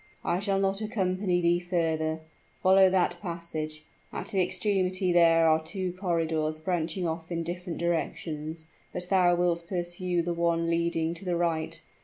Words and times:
"I 0.25 0.39
shall 0.39 0.57
not 0.57 0.81
accompany 0.81 1.41
thee 1.41 1.59
further. 1.59 2.21
Follow 2.63 2.89
that 2.89 3.19
passage: 3.21 3.83
at 4.11 4.29
the 4.29 4.41
extremity 4.41 5.11
there 5.11 5.47
are 5.47 5.63
two 5.63 5.93
corridors 5.93 6.57
branching 6.57 7.07
off 7.07 7.31
in 7.31 7.43
different 7.43 7.77
directions; 7.77 8.65
but 8.91 9.07
thou 9.09 9.35
wilt 9.35 9.67
pursue 9.67 10.23
the 10.23 10.33
one 10.33 10.71
leading 10.71 11.13
to 11.13 11.23
the 11.23 11.35
right. 11.35 11.79